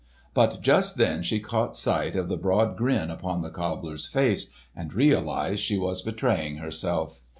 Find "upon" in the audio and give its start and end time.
3.11-3.43